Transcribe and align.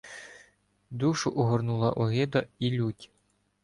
Душу 0.91 1.29
огорнула 1.35 1.91
огида 1.91 2.45
і 2.59 2.71
лють. 2.71 3.11